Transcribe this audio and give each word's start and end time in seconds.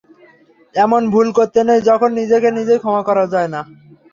এমন 0.75 1.01
ভুল 1.13 1.27
করতে 1.37 1.59
নেই, 1.67 1.79
যখন 1.89 2.09
নিজেকে 2.19 2.49
নিজেই 2.57 2.81
ক্ষমা 2.81 3.01
করা 3.09 3.25
যায় 3.33 3.49
না। 3.53 3.61